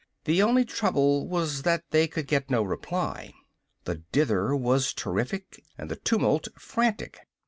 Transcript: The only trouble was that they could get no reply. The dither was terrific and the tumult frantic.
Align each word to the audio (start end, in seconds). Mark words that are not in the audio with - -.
The 0.23 0.41
only 0.41 0.65
trouble 0.65 1.27
was 1.27 1.61
that 1.61 1.83
they 1.91 2.07
could 2.07 2.25
get 2.25 2.49
no 2.49 2.63
reply. 2.63 3.33
The 3.83 3.97
dither 4.11 4.55
was 4.55 4.95
terrific 4.95 5.61
and 5.77 5.91
the 5.91 5.95
tumult 5.95 6.47
frantic. 6.57 7.19